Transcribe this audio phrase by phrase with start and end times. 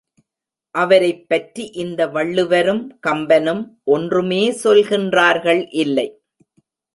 [0.75, 3.69] அவரைப் பற்றி இந்த வள்ளுவரும் கம்பனும்
[3.83, 6.21] ஒன்றுமே சொல்கின்றார்கள் இல்லை.